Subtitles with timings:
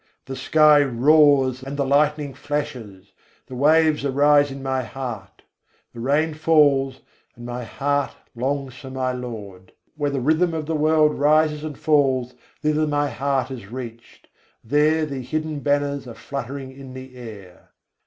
[0.25, 3.11] The sky roars and the lightning flashes,
[3.45, 5.43] the waves arise in my heart,
[5.93, 7.01] The rain falls;
[7.35, 9.73] and my heart longs for my Lord.
[9.95, 12.33] Where the rhythm of the world rises and falls,
[12.63, 14.27] thither my heart has reached:
[14.63, 17.69] There the hidden banners are fluttering in the air.